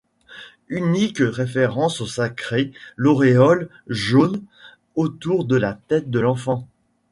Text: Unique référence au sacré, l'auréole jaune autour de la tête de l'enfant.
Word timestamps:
Unique 0.69 1.19
référence 1.19 2.01
au 2.01 2.07
sacré, 2.07 2.71
l'auréole 2.95 3.69
jaune 3.87 4.41
autour 4.95 5.45
de 5.45 5.55
la 5.55 5.75
tête 5.75 6.09
de 6.09 6.19
l'enfant. 6.19 6.67